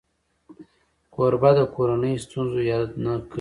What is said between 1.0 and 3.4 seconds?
کوربه د کورنۍ ستونزو یاد نه کوي.